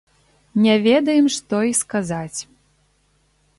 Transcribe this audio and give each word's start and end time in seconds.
Не 0.63 0.75
ведаем, 0.85 1.25
што 1.37 1.55
і 1.73 1.77
сказаць. 1.83 2.39